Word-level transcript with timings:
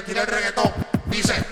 tenga 0.00 1.51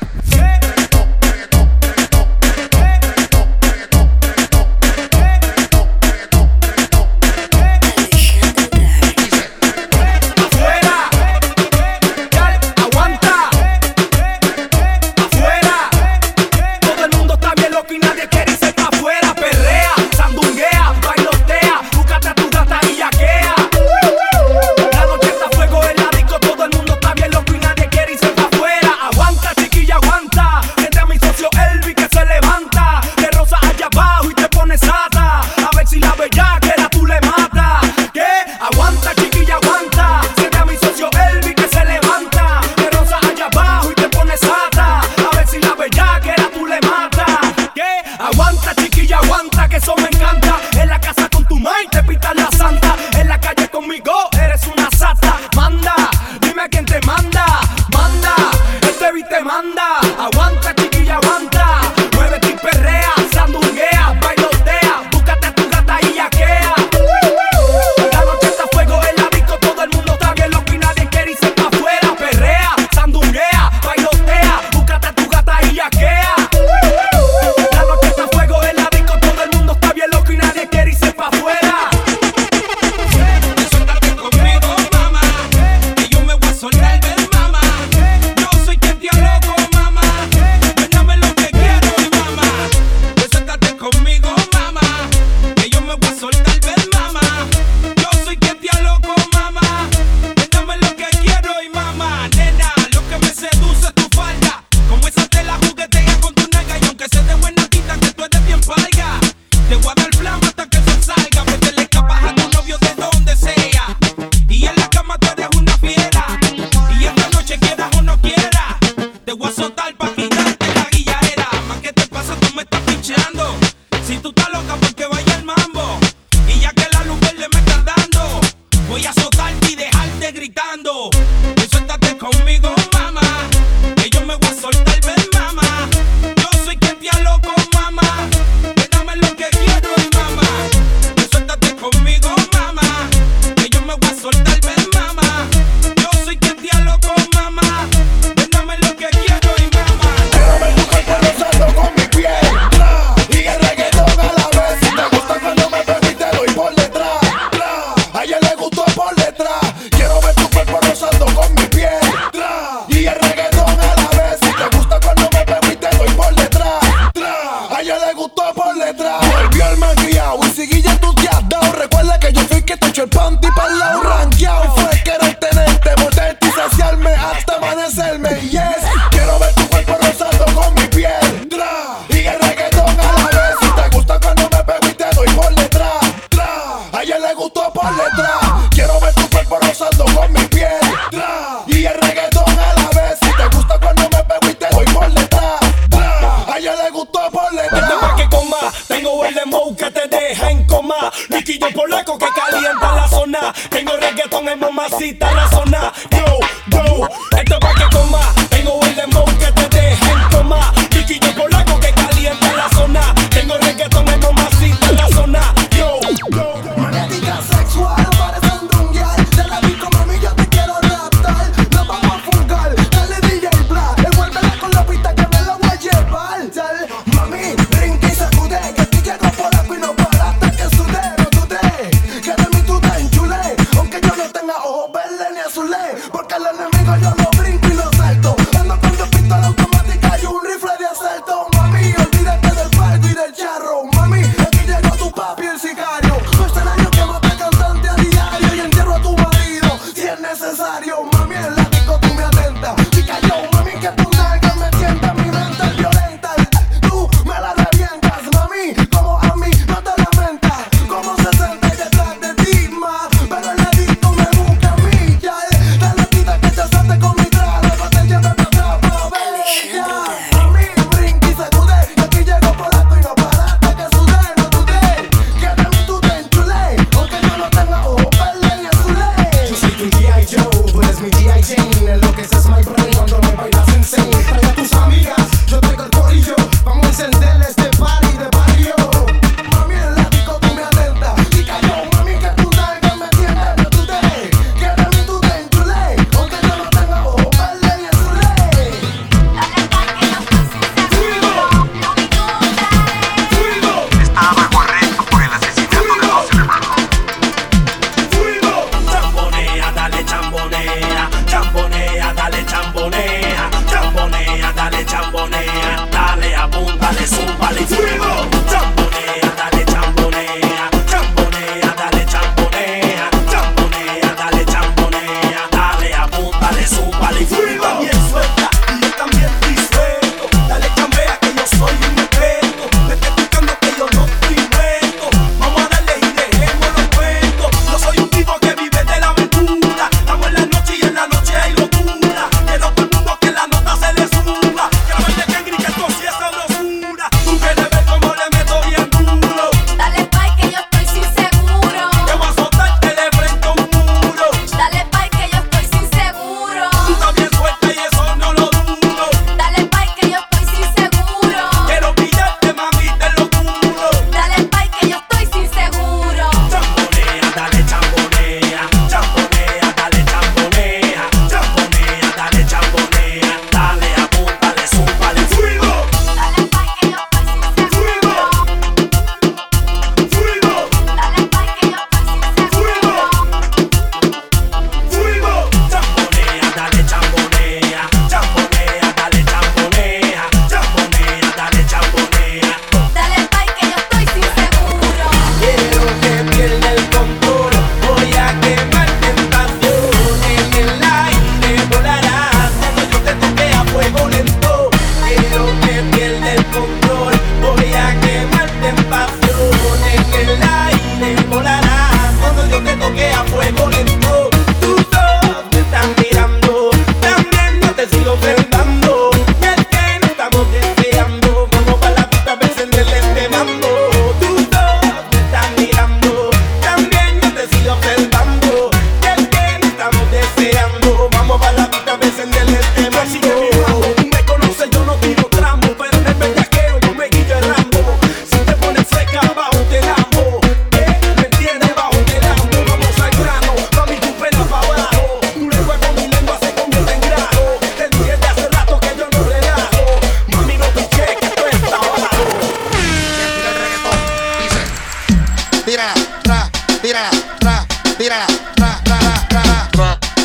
Sell 177.91 178.19
me. 178.19 178.60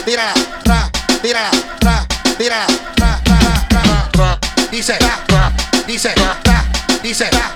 tírala, 0.06 0.34
ra, 0.66 0.90
tírala, 1.22 1.52
ra, 1.82 2.06
tírala, 2.38 2.68
ra, 2.98 3.20
ra, 3.26 3.40
ra, 3.72 3.84
ra, 3.84 4.10
ra, 4.14 4.40
dice, 4.72 4.98
ra, 5.00 5.52
dice, 5.88 6.14
ra, 6.16 6.64
dice, 7.02 7.30
ra. 7.32 7.55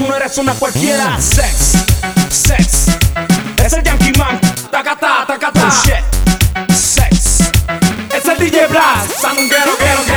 tú 0.00 0.08
no 0.08 0.16
eres 0.16 0.38
una 0.38 0.54
cualquiera. 0.54 1.20
Sex, 1.20 1.84
sex, 2.30 2.86
es 3.62 3.72
el 3.74 3.82
Yankee 3.82 4.12
Man. 4.18 4.40
Tacata, 4.70 5.26
tacata. 5.26 5.68
Oh, 5.68 5.82
shit. 5.84 6.74
Sex, 6.74 7.50
es 8.14 8.24
el 8.24 8.38
DJ 8.38 8.66
Blast. 8.68 9.20
Sanguero, 9.20 9.76
quiero, 9.78 10.09